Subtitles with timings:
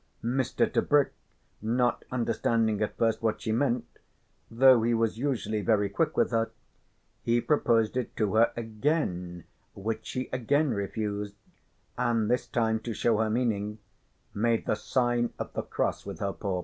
[0.23, 0.65] Mr.
[0.65, 1.11] Tebrick,
[1.61, 3.85] not understanding at first what she meant,
[4.49, 6.49] though he was usually very quick with her,
[7.21, 9.43] he proposed it to her again,
[9.75, 11.35] which she again refused,
[11.99, 13.77] and this time, to show her meaning,
[14.33, 16.59] made the sign of the cross with her paw.